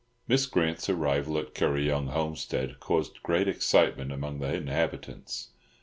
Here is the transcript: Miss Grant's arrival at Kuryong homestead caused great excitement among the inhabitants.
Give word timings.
Miss 0.27 0.47
Grant's 0.47 0.89
arrival 0.89 1.37
at 1.37 1.53
Kuryong 1.53 2.07
homestead 2.07 2.79
caused 2.79 3.21
great 3.21 3.47
excitement 3.47 4.11
among 4.11 4.39
the 4.39 4.51
inhabitants. 4.51 5.51